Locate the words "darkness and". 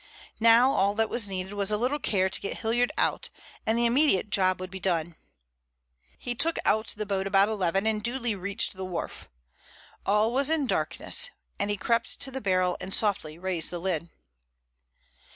10.65-11.69